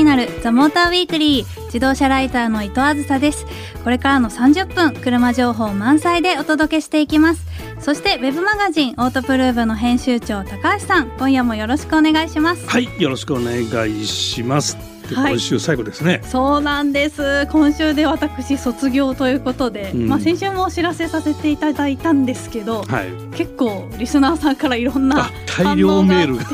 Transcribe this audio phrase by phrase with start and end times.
[0.00, 3.44] になるザモーターウィークリー自動車ライターの伊藤あずさです。
[3.84, 7.46] これからの30分車情報満載でお届けしていきます。
[7.80, 11.10] そしてウェブマガジンオートプルーブの編集長高橋さん。
[11.18, 12.66] 今夜もよろしくお願いします。
[12.66, 14.89] はいよろしくお願いします。
[15.14, 17.46] 今週最後ですね、そうなんです。
[17.50, 26.36] 今週で私卒業ということで、うん、まあ先週もお知らせさせていただいたんですけど、はい、結構リスナーさんからいろんな大量メール。
[26.38, 26.44] が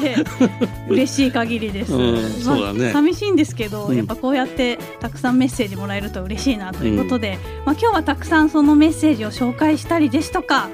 [0.88, 10.68] 嬉しい限りです、うん、そうだね、寂しいんですけど、やっぱこうやってたくさんメッセージもらえると嬉しいなということで、まあ今日はたくさんそのメッセージを紹介したりですとか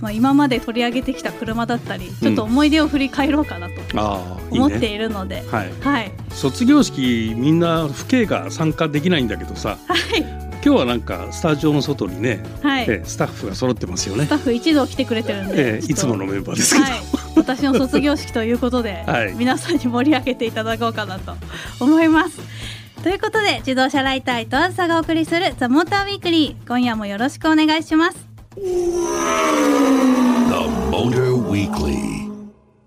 [0.00, 3.74] まあ、今まで取り上げてきた車だったりちょっと思い出を振り返ろうかなと
[4.50, 14.24] 思っているので、うんいいね、はい、はい、卒業式みんな父兄が参加できないんだけどさ、はい、今日はなんかスタジオの外にね、はい、えスタッフが揃ってますよね。
[14.24, 17.02] スタッフ一同来てくれてるんで、えー、いつものメンバーですけど、はい、
[17.36, 21.34] 私の卒業式ということで、 はい、皆さんに盛り上げていただこうかなと
[21.80, 22.38] 思います。
[23.02, 26.66] ということで自動車ライター伊藤あずさがお送りする「ザ・モーターウィークリー。
[26.66, 28.33] 今夜もよろしくお願いします。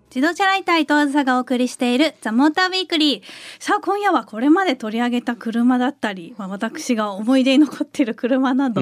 [0.10, 3.22] 自動車ライター伊藤あずさがお送りしているザ・モーターウィークリー
[3.60, 8.82] さあ今夜はこれまで取り上げた車だったり、まあ、私が思い出に残っている車など、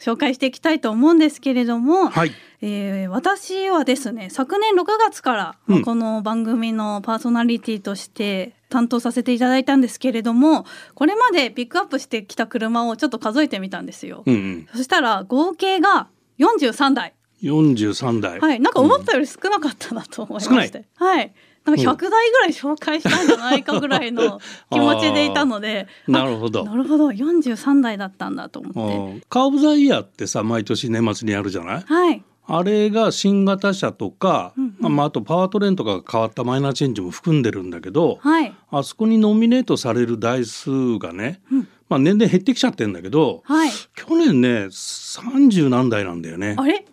[0.00, 14.22] 紹介していきたいと思うんですけれども、はい、えー、私はですね昨年6月から、うん、この番組のパーソナリティとして担当させていただいたんですけれどもこれまでピックアップしてきた車をちょっと数えてみたんですよ。
[14.26, 17.14] うんうん、そしたら合計が43台。
[17.42, 18.40] 43台。
[18.40, 20.84] はい、なんか思ったより少なかったなと思いまして。
[21.00, 21.32] うん、はい。
[21.64, 24.40] なんか100台ぐらい紹介したんじゃないかぐらいの
[24.72, 25.86] 気持ちでいたので。
[26.08, 26.64] なるほど。
[26.64, 27.10] なるほど。
[27.10, 29.26] 43台だったんだと思って。
[29.28, 31.82] カーブ・ザ・イヤーってさ毎年年末にやるじゃない？
[31.82, 32.22] はい。
[32.44, 46.56] あれが新型車とか、うんうん、まあ、あとパワートレーンとかが変わったマイナーチェンジも含んでるんだけど、はい、あそこにノミネートされる台数がね、うん、まあ、年々減ってきちゃってんだけど、はい、去年ね30何台なんだよね。
[46.58, 46.86] あれ？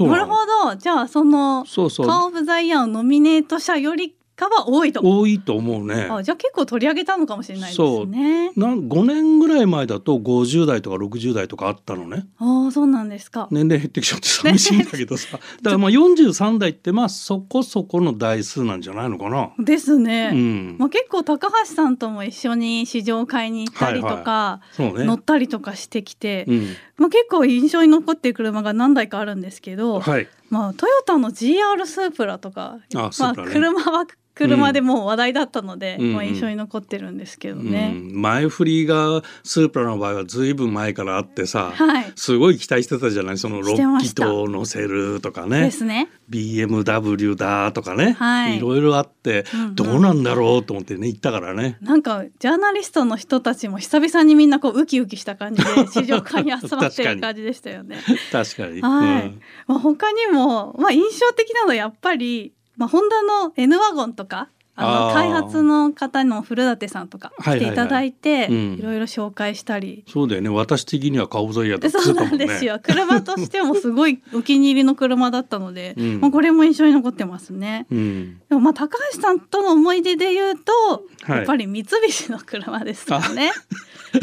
[0.00, 0.34] なるほ
[0.64, 0.76] ど。
[0.76, 2.06] じゃあそのそうそう。
[2.06, 5.00] カー・オブ・ザ・イヤーノミネート車よりかは多いと。
[5.02, 6.08] 多いと思うね。
[6.10, 8.52] あじゃあ結構取り上げたのかもしれないですね。
[8.56, 12.26] なん5年ぐらい前だと50代とか60代とかあったのね。
[12.38, 13.48] ああそうなんですか。
[13.50, 15.38] 年齢減ってきちゃって寂しいんだけどさ。
[15.38, 19.50] だからまあ43代ってまあそこそこの台数なんじゃないのかな。
[19.58, 24.94] ですね、うん、まあ、結構高橋さんとも一緒に試乗会に行ったりとか、はいはい。
[24.94, 43.38] ね、乗ったりとかしてきて、うん、まあ、結構印象に残っている車が何台かあるんですけど、はい、まあ、トヨタの GR スープラとかあ、ね、まあ、車は車でも話題だったので、うん、まあ、印象に残ってるんですけどね、うん、前振りがスープラの場合はずいぶん前からあってさ、はい、すごい期待してたじゃない？
[43.38, 45.16] その6気筒を乗せる。
[45.22, 45.62] とかね。
[45.62, 49.44] ですね BMW だとかね、はい、いろいろあって、
[49.74, 51.78] どうなんだろうと思ってね行ったからね。
[51.80, 57.98] なんかジャーナリストの人たちも久々にみんなこうウキウキした感じで試乗会に集まってる感じでしたよね。
[58.32, 58.82] 確かに。
[58.82, 64.48] はい、うん、まあ、他にも、まあ、印象的なのはやっぱりまあ、ホンダの N ワゴンとか
[64.78, 70.50] あの開発の方の古舘さんとか来ていただいて、いろいろ紹介したり、そうだよね。
[70.50, 72.78] 私的には顔沿いやった、ね、そうなんですよ。
[72.82, 83.52] 車としてもすごい お気に入りの車だったので、うん、まあ、これも印象に残ってますね、うん、でもまあ高橋さんとの思い出で言うと、やっぱり三菱の車ですよね。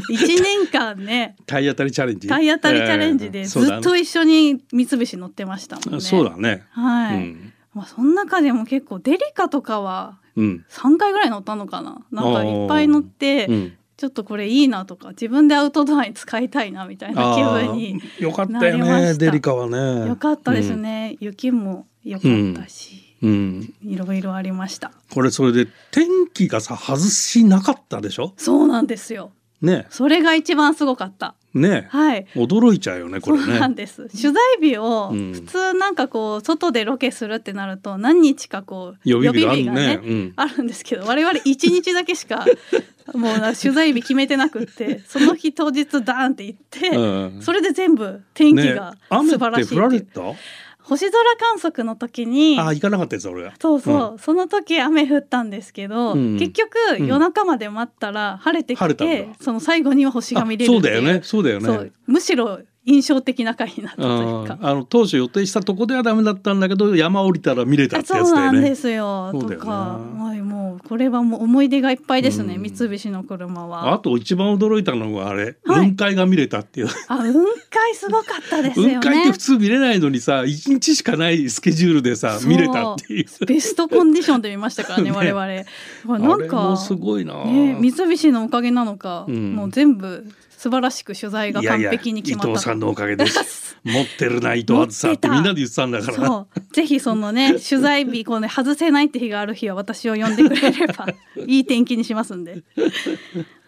[0.09, 1.35] 一年間ね。
[1.47, 2.28] 体当たりチャレンジ？
[2.28, 6.64] 体当たりチャレンジでずっと一緒に三菱乗ってましたもんね、そうだね。
[6.70, 20.07] はい、うんまあ、その中でも結構デリカとかは3回ぐらい乗ったのかな、うん、なんかいっぱい乗って、うん、ちょっとこれいいなとか自分でアウトドアに使いたいなみたいな気分によかったよねデリカはね。
[20.07, 24.91] よかったですね、うん、雪も良かったし、うん、いろいろありました。
[25.13, 28.34] これそれで天気がさ外しなかったでしょ？
[28.37, 29.31] そうなんですよ。
[29.61, 29.87] ね。
[29.90, 33.59] それが一番すごかったね、はい、驚いちゃうよねこれね。
[33.59, 34.08] なんです。
[34.09, 42.46] 取材日を普通なんかこう外でロケするってなると何日かこう予備日がね、ねうん、あるんですけど我々一日だけしか
[43.14, 47.02] もう取材日決めてなくってその日当日ダーンって行って、う
[47.38, 50.28] ん、それで全部天気が素晴らしいっていう。
[50.29, 50.38] ね
[50.84, 53.52] 星空観測の時にあ行かなかったやつ俺。
[53.59, 61.22] そうそう、うん、その時雨降ったんですけど、うん、結局、夜中まで待ったら晴れてきてその最後には星が見れるそうだよね。
[61.24, 61.91] そうだよね。
[62.06, 64.58] むしろ印象的な回になったというか。
[64.62, 68.30] あの当初予定したとこではダメだったんだけど山降りたら見れたってやつだよね。
[68.30, 69.32] そうなんですよ。
[69.34, 73.94] とか、まあ、ももうこれはもう思い出がいっぱいですね、うん、三菱の車は。
[73.94, 76.88] あと一番驚いたのがあれ、はい、雲海が見れたっていう。
[77.08, 79.00] あ雲海すごかったですよね。
[79.00, 83.46] 雲海って普通見れないのにさ一日しかないスケジュールでさ見れたっていう。
[83.46, 85.12] ベストコンディションで見ましたからね ね。
[85.12, 86.20] 我々。
[86.20, 90.26] なんかすごいな、ね、三菱のおかげなのか、うん、もう全部
[90.64, 93.76] 素晴らしく取材が完璧に決まった伊藤さんのおかげです。
[93.84, 96.46] 持ってるな伊藤梓ってみんなで言ってたんだから。
[96.72, 101.06] ぜひそのね 取材日こうね外せないって日がある日は私を呼んでくれれば
[101.46, 102.64] いい天気にしますんで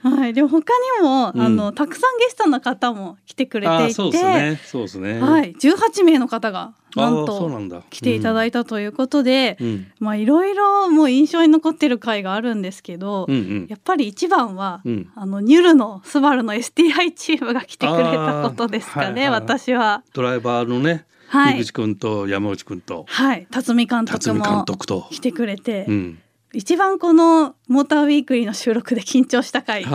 [0.10, 5.20] はい、でも他にも、うん、あのたくさんゲストの方も来てくれていて、そうですね。
[5.20, 20.04] はい、十八名の方がなんと来ていただいたということで、うん、まあいろいろもう印象に残ってる回があるんですけど、うんうん、やっぱり一番は、うん、あのニュルのスバルの STI チームが来てくれたことですかね、はいはい、私は。
[20.14, 21.06] ドライバーのね。
[21.28, 24.64] はい、井口君と山内君と、はい、辰巳監督も
[25.10, 26.20] 来てくれて、うん
[26.56, 29.86] 一番このモーターウィークリーの収録で緊張した回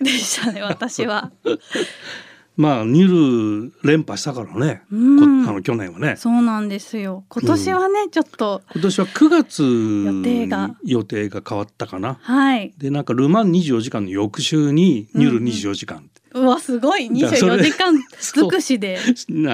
[0.00, 1.32] でしたね私は。
[2.56, 6.16] まあニュル連覇したからね、うん、あの去年はね。
[6.16, 7.24] そうなんですよ。
[7.28, 8.62] 今年はね、うん、ちょっと。
[8.72, 10.76] 今年は9月予定が。
[10.84, 12.18] 予定が変わったかな。
[12.20, 12.74] はい。
[12.78, 17.08] でなんかル・マン24時間の翌週にニュル24時間うわすごい。
[17.08, 17.94] 24時間
[18.34, 18.98] 尽くしで。
[18.98, 19.02] あ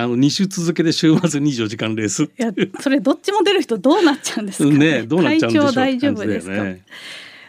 [0.06, 2.25] の2週続けて週末24時間レース。
[2.25, 4.79] いやそれどっちも出る人どうなっちゃうんですかね。
[4.79, 6.82] ねどうなっちゃうんでしょう、大丈夫ですか、ね、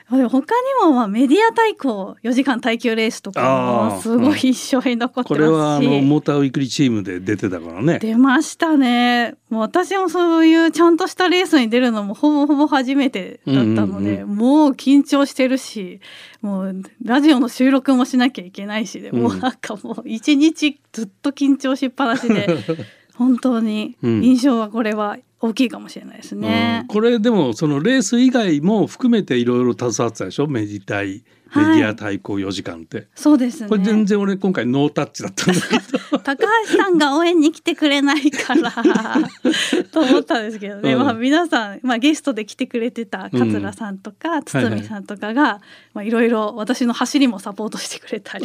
[0.07, 0.42] 他に
[0.84, 7.98] もまあメディア対抗4時間耐久レースとかすごい印象に残ってますし、これはあのモーターウィークリーチームで出てたからね。
[7.98, 9.34] 出ましたね。
[9.50, 16.02] もう私もそういうちゃんとしたレースに出るのもほぼほぼ初めてだったので、うんうんうん、もう緊張してるし
[16.42, 22.48] もうラジオの収録もしなきゃいけないしで、うん、もうなんかもう一日ずっと緊張しっぱなしで
[23.16, 26.80] 本当に印象はこれは大きいかもしれないですね。
[26.81, 30.47] うん、これでもそのレース以外も含めていろいろ携わってたでしょ？
[30.47, 31.24] メディタイ
[31.56, 33.69] メディア対抗4時間って、そうですね。
[33.69, 36.19] これ全然俺今回ノータッチだったんだけど。
[36.19, 38.72] 高橋さんが応援に来てくれないから
[39.92, 45.62] と思ったんですけどね、うん、まあ皆さん、まあ、ゲストで来てくれてた桂さんとか、うん、堤さんとかが
[46.02, 48.44] いろいろ私の走りもサポートしてくれたり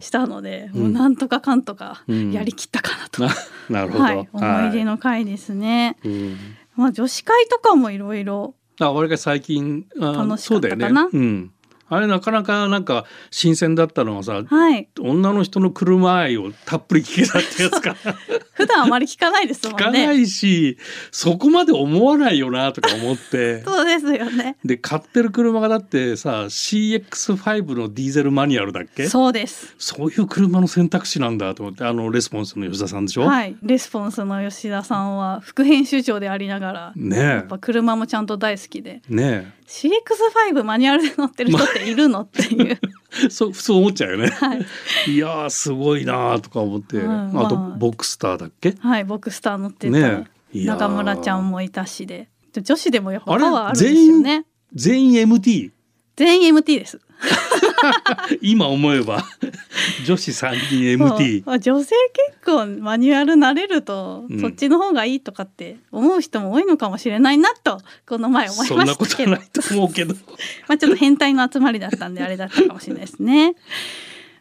[0.00, 3.22] したので、もうなんとかかんとかやりきったかなと、
[3.72, 5.96] なるほど、はい、思い出の回ですね。
[6.76, 11.02] まあ女子会とかもいろいろあ俺が最近楽しかったかな。
[11.02, 11.52] うね、うん
[11.94, 17.94] あれなかなかなんか新鮮だったのはさ、はい、女の人の車愛をたっぷり聞けたってやつか。
[18.54, 19.82] 普段あまり聞かないですもんね。
[19.82, 20.78] 聞かないし
[21.10, 23.62] そこまで思わないよなとか思って。
[23.64, 24.56] そうですよね。
[24.64, 29.06] で買ってる車がだってさ CX5 のディーゼルマニュアルだっけ？
[29.06, 29.74] そうです。
[29.78, 33.22] そういう車の選択肢なんだと思ってあのレスポンスの吉田さんでしょ？
[33.26, 33.56] はい。
[33.62, 39.02] レスポンスの吉田さんは副編集長でありながらねやっぱ車もちゃんと大好きで。
[39.08, 42.78] ね CX5 マニュアルで乗ってる人っているのっていう。
[43.30, 48.74] そう普通思っちゃうよね、はい、いやすごいなとか思って、うん、あとボクスターだっけ？
[48.80, 50.24] はいボクスター乗ってた、ね、
[50.54, 52.28] 中村ちゃんもいたしで。
[52.60, 54.44] 女子でもやっぱパワーあるんですよね。
[54.74, 55.70] 全員 MT
[56.16, 57.00] 全員 MT です
[58.40, 59.24] 今思えば。
[60.06, 68.80] 女子3人 MT 女性結構マニュアル慣れると、そっちの方がいいとかって思う人も多いのかもしれないなとこの前思いましたけど。
[68.80, 70.14] そんなことないと思うけど。
[70.68, 73.54] まあちょっと変態の集まりだったんであれだったかもしれないですね。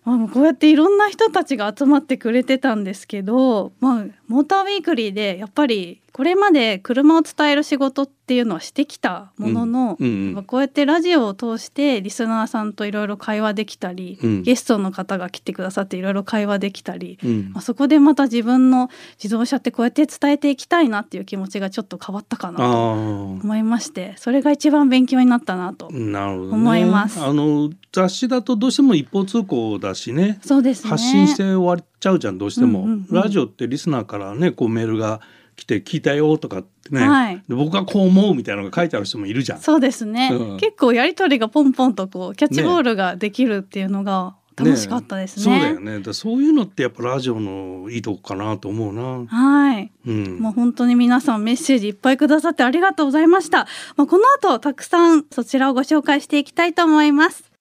[0.03, 17.17] あのこうやっていろんな人たちが集まってくれてたんですけど、まあ、モーターウィークリーでやっぱりこれまで車を伝える仕事っていうのはしてきたものの、うんうん、こうやってラジオを通してリスナーさんといろいろ会話できたり、うん、ゲストの方が来てくださっていろいろ会話できたり、
[17.51, 18.89] まあ、そこでまた自分の
[19.21, 27.19] 自動車ってこうやって伝えていきたいなっていう気持ちがちょっと変わったかなと思いましてそれが一番勉強になったなと思います。
[27.19, 30.39] ね、あの雑誌だとどうしても一方通行だしね。
[30.41, 35.21] そうです、ね、発信して終わっちゃうじゃんどうしても、うんうんうん、ラジオってリスナーからねこうメールが
[35.61, 39.59] 来て聞いたよとかってね、はい、で僕はこう思うみたいなのが書いてある人もいるじゃん。
[39.59, 45.53] そうですね、うん、結構やり取りがポンポンとこうキャッチボールができるっていうのが楽しかったですね。
[45.53, 46.03] ねそうだよね。
[46.03, 49.27] だそういうのってやっぱラジオのいいとこかなと思うな。
[49.27, 49.91] はい。
[50.07, 53.67] うん、もう本当に皆さんメッセージいっぱいくださってありがとうございました。
[53.97, 57.51] まあこの後たくさんそちらをご紹介していきたいと思います。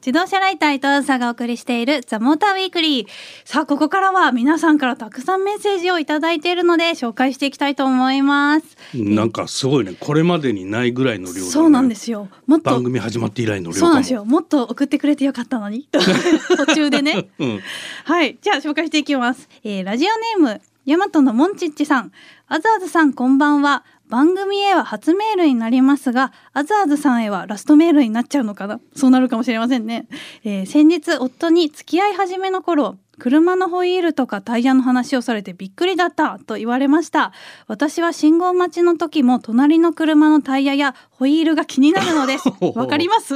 [0.00, 3.06] 自動車ライター伊藤さんがお送りしているザモーターウィークリー。
[3.44, 8.78] さあ、ここからは皆さんからたくさんメッセージをいただいているので紹介していきたいと思います。
[8.94, 9.94] なんかすごいね。
[10.00, 12.28] これまでにないぐらいの量、ね、そうなんですよ。
[12.46, 14.24] もっと番組始まって以来の量そうなんですよ。
[14.24, 15.86] もっと送ってくれてよかったのに。
[15.92, 17.28] 途中でね。
[17.38, 17.60] うん、
[18.04, 18.38] はい。
[18.40, 19.50] じゃあ紹介していきます。
[19.64, 22.10] えー、ラジオネームヤマトのモンチッチさん、
[22.48, 23.84] アザーズさんこんばんは。
[24.10, 28.80] 番組へは初メールになりますが、アザーズさんへはラストメールになっちゃうのかな？
[28.94, 30.08] そうなるかもしれませんね。
[30.44, 37.32] えー、先日、夫に付き合い始めの頃、車のホイールとかタイヤの話をされてびっくりだったと言われました。
[37.68, 42.48] 私は信号待ちの時も隣の車のタイヤやホイールが気になるのです。
[42.74, 43.34] わかります？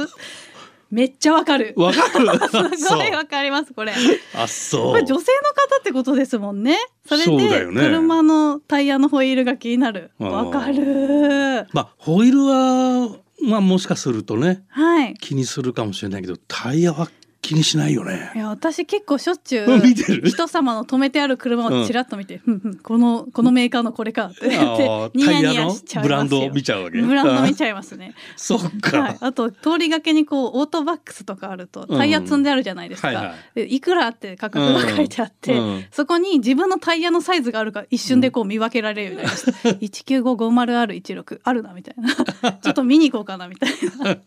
[0.91, 1.73] めっちゃわかる。
[1.77, 2.27] わかる？
[2.77, 3.93] すごいわかりますこれ。
[4.33, 4.91] あ、そう。
[4.91, 6.77] これ女性の方ってことですもんね。
[7.07, 10.11] それで、車のタイヤのホイールが気になる。
[10.19, 11.67] わかる。
[11.73, 17.09] まあホイールはまあもしかするとね、はい、気にするかもしれないけどタイヤは
[17.45, 18.31] 気にしないよね。
[18.33, 19.79] いや私結構しょっちゅう
[20.27, 26.99] 人様の止めてある車をちらっと見て、うん、このこのメーカーのこれかって言ってニヤニヤしちゃいますブランド見ちゃうわけ。
[26.99, 28.15] ブランド見ちゃいますね。
[28.35, 29.17] そっか、はい。
[29.19, 33.09] あと通りがけにこうオートバックスとかあるとタイヤ積んであるじゃないですか。
[33.09, 39.69] うんはいはい、いくらって価格が書いてあって、うん、そこに自分のタイヤのサイズがあるか一瞬でこう見分けられるようになりました。
[39.85, 42.53] 一九五五0 r 一六あるなみたいな。
[42.53, 43.69] ちょっと見に行こうかなみたい
[44.03, 44.17] な。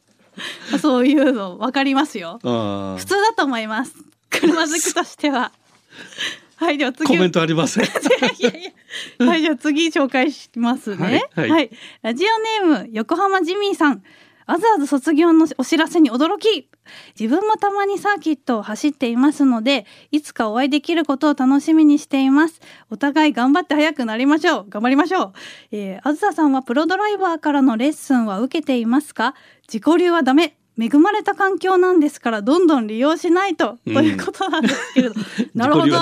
[0.80, 2.38] そういうの分かりますよ。
[2.42, 3.94] 普通だと思います。
[4.30, 5.52] 車好きとしては。
[6.56, 7.06] はいでは次。
[7.06, 7.84] コメントありません
[9.26, 11.60] はいじゃあ次紹介しますね、はい、はい。
[11.60, 11.70] はい、
[12.02, 14.02] ラジオネーム横浜ジミーさん。
[14.50, 16.70] アザーズ卒業のお知らせに驚き
[17.18, 22.60] 自分もたまにサーキットを走っていますのでいつかお会いできることを楽しみにしています。
[22.90, 24.66] お互い頑張って早くなりましょう。
[24.68, 25.32] 頑張りましょう、
[25.72, 29.34] えー、あずささんはプロドライバーからのレッスンは受けていますか？
[29.66, 30.56] 自己流はダメ。
[30.80, 35.14] 恵まれた環境なんですからどんどん利用しないと、うん、ということなんですけれど。
[35.56, 35.98] なるほど。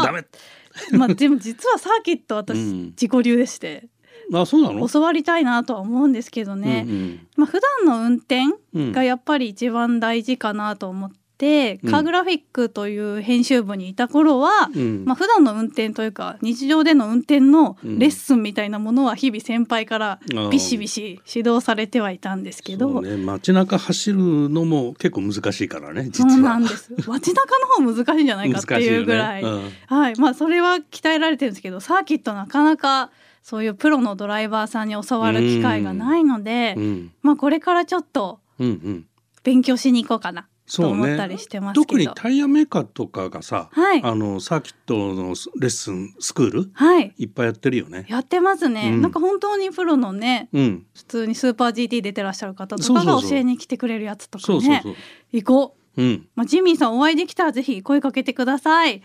[0.93, 3.89] まあでも実はサーキット私、うん、自己流でして
[4.33, 4.89] あそうなの？
[4.89, 8.45] 教わりたいなとは思うんですけどね、うんうん、まあ普段の運転
[8.93, 20.19] がやっぱり一番大事かなと思って、うん、カーグラフィックという編集部にいた頃は、うん、まあ普段の運転というか日常での運転のレッスンみたいなものは日々先輩から
[20.51, 26.91] ビシビシ指導されてはいたんですけど、ね、街中走るのも結構難しいからねそうなんです。
[27.07, 29.49] 街中の方難しいんじゃないかっていうぐらい、 ね。
[29.51, 30.17] うん、はい。
[30.17, 33.11] まあそれは鍛えられてるんですけどサーキットなかなか
[33.47, 38.41] そういうプロのドライバーさんに教わる機会がないので、うん、まあこれからちょっと
[39.45, 40.49] 勉強しに行こうかな。
[40.69, 48.05] と思ったりしてます、ね、特にタイヤメーカーとかがさ、はい、あのサーキットのレッスンスクール、はい、いっぱいやってるよね。
[48.09, 48.91] やってますね。
[48.93, 54.83] うん、なんか本当にプロのね、うん、普通にスーパー GT 出てらっしゃる方とかが教えに来てくれるやつとかね、
[55.31, 56.03] 行こう。
[56.03, 59.03] うん、まあジミーさんお会いできたらぜひ声かけてください。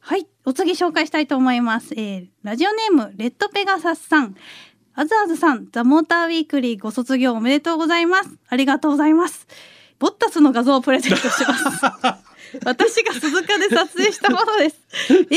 [0.00, 1.92] はい、お次紹介したいと思います。
[1.96, 4.36] えー、ラジオネームレッドペガサスさん。
[4.94, 8.30] アザーズさん、ザ・モーター・ウィークリーご卒業おめでとうございます。
[8.48, 9.48] ありがとうございます。
[9.98, 11.66] ボッタスの画像をプレゼントします。
[12.64, 14.76] 私が鈴鹿で撮影したものです。
[15.10, 15.32] えー、ありが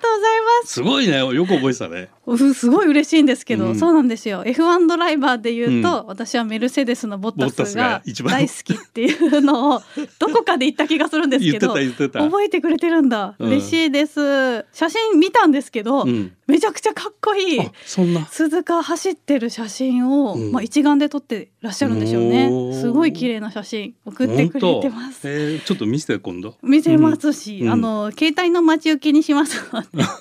[0.00, 0.74] とうございます。
[0.74, 2.08] すごいね、よく覚えてたね。
[2.54, 4.42] すごい嬉しいんですけど、うん、そうなんですよ。
[4.44, 9.82] F1 ドライバーで言うと、うん、私はメルセデスのボッタスが大好きっていうのを
[10.18, 13.34] どこかで言った気がするんですけど、覚えてくれてるんだ。
[13.38, 14.64] 嬉しいです。
[14.72, 16.06] 写真見たんですけど、
[16.46, 17.70] めちゃくちゃかっこいい。
[17.84, 22.80] そんな鈴鹿走ってる写真を、まあ一眼で撮ってらっしゃるんでしょうね。
[22.80, 25.28] すごい綺麗な写真送ってくれてます。
[25.28, 26.56] えー、ちょっと見せて今度。
[26.62, 29.64] 見せますし、うん、あの携帯の待ち受けにします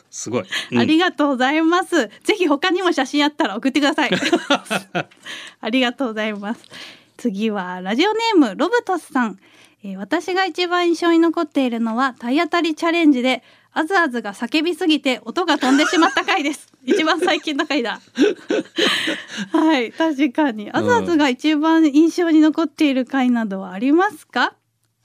[0.10, 2.10] す ごい、うん、ありがとうございます。
[2.24, 4.12] ぜひ他にも写真あったら送ってください。
[5.62, 6.64] ありがとうございます。
[7.18, 9.40] 次はラジオネームロブトスさん、
[9.84, 16.72] えー、私が一番印象に残っているのは体当たりチャレンジでアズアズが叫びすぎて音が飛んでしまった回です。
[16.86, 18.02] 一番最近の回だ。
[19.52, 20.70] はい確かに。
[20.72, 24.54] アズアズが一番印象に残っている回などはありますか？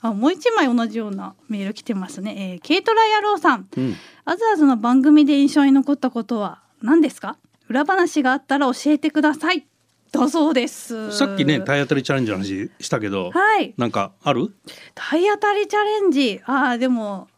[0.01, 7.37] あもう一枚同じようなメール来てますね、えー、ケイトラ野郎さん、うん、アザーズの番組で印象に残ったことは何ですか？
[7.69, 9.67] 裏話があったら教えてください。
[10.11, 11.13] だそうです。
[11.13, 14.55] さっきね体当たりチャレンジの話したけど、はい、なんかある？
[14.95, 16.41] 体当たりチャレンジ。
[16.47, 17.29] あでも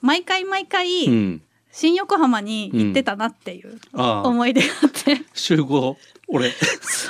[0.00, 5.96] 毎回毎回、うん、新横浜に行ってたなっていう思い出があって、うん、集合
[6.28, 6.52] 俺。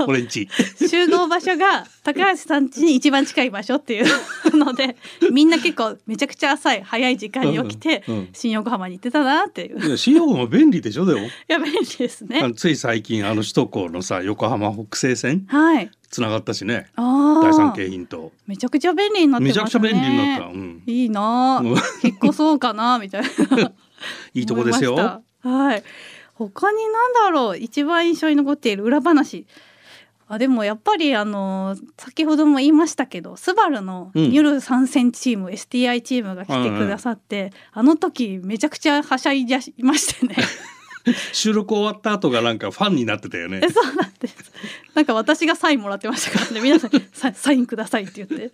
[0.06, 0.48] 俺んち
[0.88, 4.06] 集合場所が高橋さん家に一番近い場所っていう。
[4.52, 4.96] ので
[5.30, 9.96] みんな結構めちゃくちゃ浅い早い時間に起きて、うんうん、新横浜に行ってたなっていう。
[9.96, 11.20] 新横浜便利でしょでも。
[11.20, 12.52] いや便利ですね。
[12.54, 15.90] つい最近あの首都高のさ横浜北西線はい。
[16.10, 16.88] つながったしね。
[16.96, 18.32] 第三京浜と。
[18.46, 21.62] めちゃくちゃ便利になって、ね、めちゃくちゃ便利になった、うん、いいな
[22.02, 23.72] 引っ越そうかなみたいな
[24.34, 24.96] いいとこですよ。
[24.96, 25.82] はい。
[26.34, 27.58] 他に何だろう？
[27.58, 29.46] 一番印象に残っている裏話。
[30.28, 40.36] あでもやっぱりあの先ほども言いましたけどスバルのニュル参戦チーム、うん、STI チームが来てくださって、あの時めちゃくちゃはしゃいじゃいましてね
[41.32, 43.60] 収録終わった後がなんかファンになってたよね。
[43.72, 44.52] そうなんです。
[44.94, 46.60] なんか私がサインもらってましたからね。
[46.60, 48.52] 皆さんササインくださいって言って、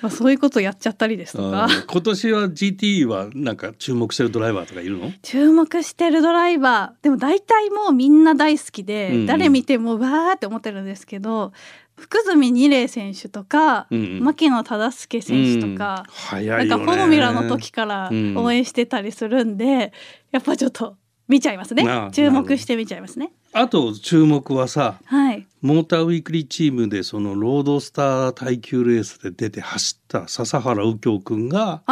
[0.00, 1.68] まあそういうことやっちゃったりですとか。
[1.86, 5.12] 今年は GT はなんか注目してるドライバーとかいるの？
[5.22, 11.52] 注目してるドライバーでも大体もうみんな大好きで、うんうん、誰見てもわーって思ってるんですけど。
[11.98, 19.90] 福住二玲選手とか、うんうん、牧野忠介選手とか、うんね、なんかフォーミュラの時から応援してたりするんで、うん、や
[20.38, 20.96] っぱちょっと
[21.28, 21.84] 見ちゃいますね。
[22.12, 23.32] 注目して見ちゃいますね。
[23.52, 31.82] あと注目はさ、はい、モーターウィークリーチームでそのロードスター耐久レースで出て走った笹原右京くんが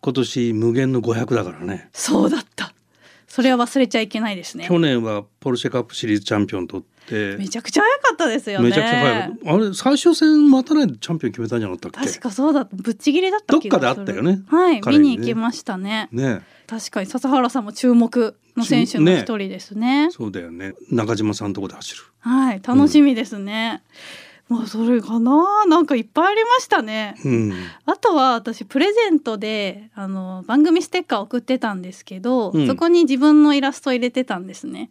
[0.00, 1.88] 今年無限の500だからね。
[1.92, 2.71] そうだった
[3.32, 4.66] それは忘れちゃいけないですね。
[4.68, 7.38] 去年はポルシェカップシリーズチャンピオン取って。
[7.38, 8.68] めちゃくちゃ早かったですよね。
[8.68, 12.10] めちゃくちゃ早いあれ最終戦待たないでチャンピオン決めたんじゃなかったっけ？
[12.10, 14.42] 確かそうだぶっちぎりだったどっかであったよね。
[14.48, 16.10] はい、ね、見に行きましたね。
[16.12, 16.42] ね。
[16.66, 20.74] 確かに笹原さんも注目の選手の一人ですね、ね、そうだよね。
[20.90, 22.02] 中島さんとこで走る。
[22.18, 25.66] はい楽しみですね、うん、まあそれかな。
[25.66, 27.52] なんかいっぱいありましたね、うん、
[27.84, 34.90] あとは私プレゼントであの番組ステッカー送ってたんですけど、うん、そこに自分のイラスト入れてたんですね、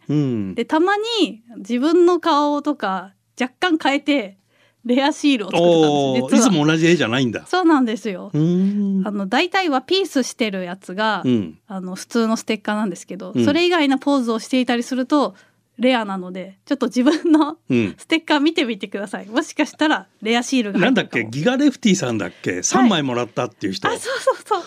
[0.54, 4.38] でたまに自分の顔とか若干変えて
[4.84, 7.46] レアシールを作ってたんですいつも同じ絵じゃないんだ。
[7.46, 8.30] そうなんですよ。
[8.34, 12.92] あの大体はピースしてるやつが、うん、あの普通のステッカーなん。
[12.92, 15.34] ですけど、うん、それ以外のポーズをしていたりすると
[15.78, 17.56] レアなのでちょっと自分の
[17.96, 21.24] ステッカー見てみてください、うん、もしかしたらレアシールがなんだっけ？
[21.24, 24.62] ギガレフティさんだっけ？3枚もらったっていう人、はい、あそうそうそう。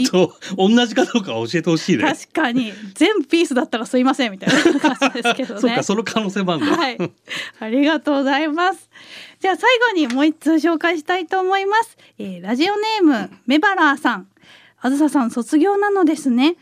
[0.00, 2.04] ちょっと同じかどうか教えてほしいね。
[2.04, 2.72] 確かに。
[2.94, 5.60] 全ピースだったらすいませんみたいな感じですけどね。
[5.62, 6.98] そうかその可能性もあるんだ、はい、
[7.60, 8.88] ありがとうございます。
[9.40, 14.28] じゃあ最後にもう一通紹介したいと思います、えー、ラジオネームメバラーさん。
[14.78, 16.56] あずささん卒業なのですね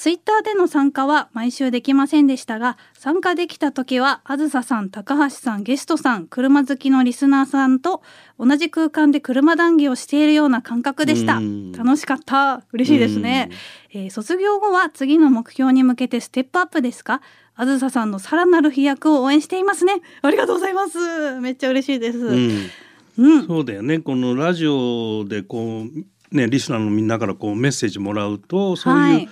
[0.00, 8.00] ツイッターでの参加は毎週できませんでしたが参加できた時はあずささん高橋さんゲストさん車好きのリスナーさんと
[8.38, 11.34] 同じ空間で車談義をしているような感覚でした。
[11.34, 12.62] 楽しかった。
[12.72, 13.50] 嬉しいですね、
[13.92, 17.20] えー、卒業後は次の目標に向けてステップアップですか？
[17.54, 20.00] あずささんのさらなる飛躍を応援していますね。
[20.22, 21.38] ありがとうございます。
[21.42, 22.70] めっちゃ嬉しいです、うん、
[23.18, 23.98] うん、そうだよね。
[23.98, 29.28] このラジオでこうねリスナーのみんなからこうメッセージもらうとそういう、はい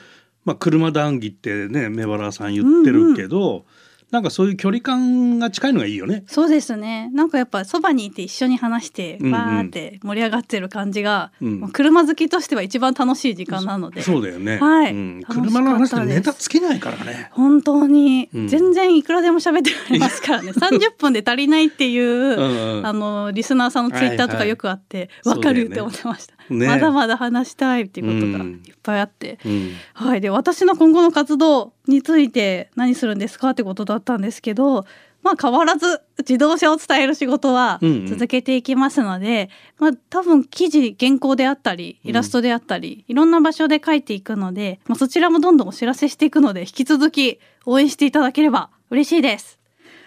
[0.48, 3.62] まあ、車談義ってね目原さん言ってるけど、うんうん
[4.10, 6.24] なんかそういう距離感が近いのがいいよね。
[6.26, 7.10] そうですね。
[7.12, 14.00] なんかやっぱそばにいて一緒に話してわーって盛り上がってる感じが、うんうん、車好きとしては一番楽しい時間なので。
[14.00, 14.56] そうだよね。
[14.60, 14.94] はい。
[14.94, 17.28] うん、車の話でネタつけないからね。
[17.32, 20.54] 本当に、うん、全然いくらでも喋ってられますからね。
[20.58, 26.37] 三十分で足りないっていううん、あのリスナーさんのツイッターとかよくあってわ、はいはい、かるって思ってました。
[26.50, 30.20] ね、まだまだ話したいっていうことがいっぱいあって、うん、はい。
[30.20, 34.86] で私の今後の活動について何するんですかってことだったんですけど
[35.22, 49.57] まあ変わらず自動車を伝える仕事は続けていきますので、うんうん、まあ多分記事原稿であったりイラストであったり、うん、いろんな場所で書いていくので、まあ、そちらもどんどんお知らせしていくので引き続き応援していただければ嬉しいです。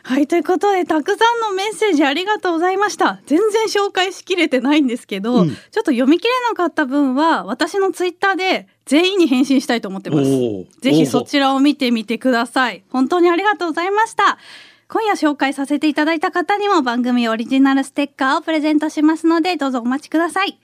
[0.04, 3.20] はい、ということで、たくさんのメッセージありがとうございました。
[3.26, 10.82] 全然紹介しきれてないんですけど、うん、ちょっと読み切れなかった分は、私のツイッターで全員に返信したいと思ってます。
[10.82, 12.84] ぜひそちらを見てみてください。
[12.90, 14.38] 本当にありがとうございました。
[14.88, 20.60] 今夜紹介させていただいた方にも番組オリジナルステッカーをプレゼントしますので、どうぞお待ちください。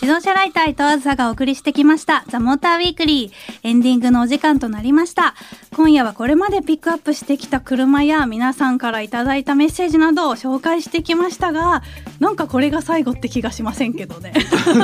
[0.00, 3.32] 自動車ライター伊藤あずさがお送りしてきましたザ・モーターウィークリー
[3.64, 5.34] エンディングのお時間となりました
[5.74, 11.82] 今夜はこれまでピックアップしてきた車や皆さんからいただいたメッセージなどを紹介してきましたが
[12.20, 14.34] なんかこれが最後って気がしませんけどね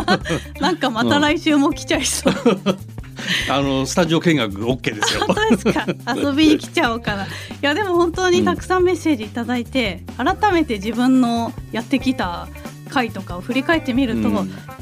[0.60, 2.34] なんかまた来週も来ちゃいそう、
[3.48, 5.24] あのスタジオ見学 OK ですよ。
[5.26, 5.86] 本当ですか。
[6.16, 7.24] 遊びに来ちゃおうかな。
[7.24, 7.28] い
[7.62, 12.48] やでも本当にたくさんメッセージいただいて、うん、改めて自分のやってきた
[12.94, 14.30] 回とかを振り返ってみると、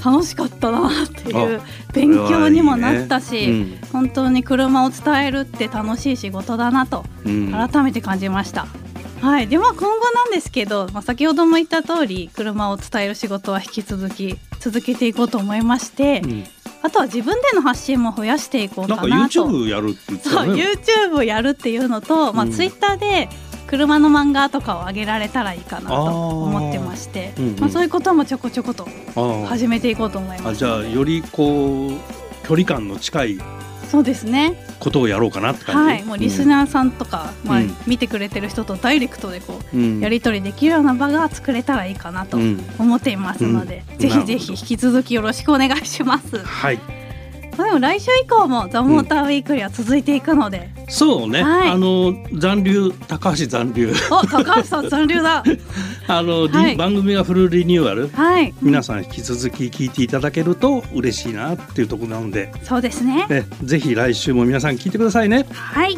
[0.04, 1.62] 楽しかったなっていう
[1.94, 3.52] 勉強にもなったし、ね。
[3.52, 8.66] うん、本当に車を伝えるって楽しい仕事だなと改めて感じました。
[9.22, 16.44] はい、では今後なんですけど、まあ、先ほども言った通り車を伝える仕事は引き続き続けていこうと思いまして、うん、
[16.82, 19.08] あとは自分での発信も増やしていこうかなと。
[19.08, 20.52] なんか YouTube やるって言ってたね。
[20.54, 23.28] YouTube やるっていうのと、まあ、Twitter で
[23.72, 28.86] 車の漫画とかを上げられたらいいかなと思ってまして、うんうん、まあ、そういうこともちょこちょこと
[29.46, 30.56] 始めていこうと思います。
[30.58, 33.38] じゃあよりこう距離感の近い
[33.90, 34.62] そうですね。
[34.78, 42.36] ことをやろうかなって感じ、はい、もうリスナーさんとか、うん、まあ、見てくれてる人とダイレクトでこう、うん、やり取りできるような場が作れたらいいかなと
[42.78, 46.38] 思っていますので、うん、ぜひぜひ引き続きよろしくお願いします。
[46.38, 47.01] はい
[47.56, 53.92] でも来週以降もザモーターウィークリーは続いていくので、うん、そうね、はい、あの残留高橋残留。
[54.10, 55.44] お高橋さん残留だ。
[56.08, 62.52] あの、はい、番組がフルリニューアル、はい、皆さん引き続き聞いていただけると嬉しいなっていうところなので。
[62.62, 63.26] そうですね。
[63.28, 65.46] ねぜひ来週も皆さん聞いてくださいね。
[65.52, 65.96] はい。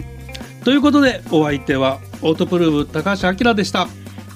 [0.64, 3.87] ということでお相手はオートプルーブ高橋明でした。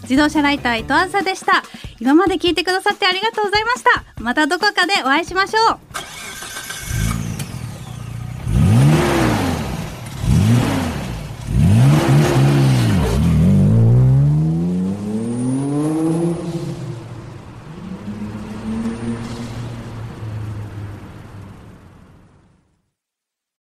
[0.03, 1.65] 自動車ライター伊藤あずさでした。
[2.01, 4.05] 今まで聞いてくださってありがとうございました。
[4.23, 6.18] またどこかでお会いしましょう